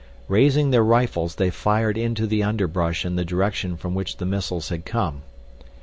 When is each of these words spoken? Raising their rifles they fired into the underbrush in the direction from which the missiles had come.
Raising 0.27 0.71
their 0.71 0.83
rifles 0.83 1.35
they 1.35 1.51
fired 1.51 1.95
into 1.95 2.25
the 2.25 2.41
underbrush 2.41 3.05
in 3.05 3.17
the 3.17 3.23
direction 3.23 3.77
from 3.77 3.93
which 3.93 4.17
the 4.17 4.25
missiles 4.25 4.69
had 4.69 4.83
come. 4.83 5.21